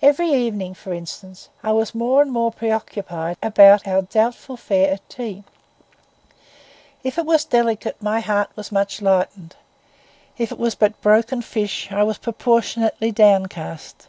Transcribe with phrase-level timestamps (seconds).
[0.00, 5.06] Every evening, for instance, I was more and more preoccupied about our doubtful fare at
[5.10, 5.44] tea.
[7.04, 9.54] If it was delicate my heart was much lightened;
[10.38, 14.06] if it was but broken fish I was proportionally downcast.